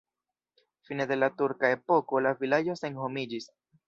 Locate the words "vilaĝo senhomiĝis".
2.43-3.47